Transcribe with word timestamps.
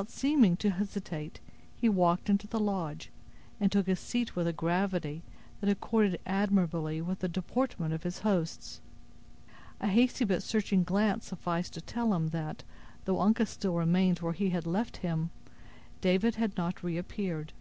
Without 0.00 0.12
seeming 0.12 0.56
to 0.56 0.70
hesitate, 0.70 1.40
he 1.76 1.86
walked 1.86 2.30
into 2.30 2.46
the 2.46 2.58
lodge, 2.58 3.10
and 3.60 3.70
took 3.70 3.86
his 3.86 4.00
seat 4.00 4.34
with 4.34 4.46
a 4.46 4.52
gravity 4.54 5.22
that 5.60 5.68
accorded 5.68 6.18
admirably 6.24 7.02
with 7.02 7.18
the 7.18 7.28
deportment 7.28 7.92
of 7.92 8.02
his 8.02 8.20
hosts. 8.20 8.80
A 9.78 9.88
hasty 9.88 10.24
but 10.24 10.42
searching 10.42 10.84
glance 10.84 11.26
sufficed 11.26 11.74
to 11.74 11.82
tell 11.82 12.14
him 12.14 12.28
that, 12.30 12.64
though 13.04 13.20
Uncas 13.20 13.50
still 13.50 13.74
remained 13.74 14.20
where 14.20 14.32
he 14.32 14.48
had 14.48 14.66
left 14.66 14.96
him, 15.04 15.28
David 16.00 16.36
had 16.36 16.56
not 16.56 16.82
reappeared. 16.82 17.52